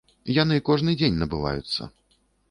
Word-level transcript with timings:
Яны 0.35 0.55
кожны 0.69 0.95
дзень 1.01 1.19
набываюцца. 1.25 1.89